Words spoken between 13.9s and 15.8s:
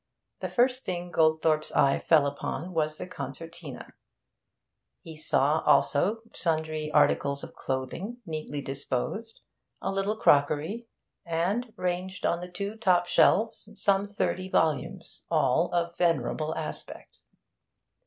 thirty volumes, all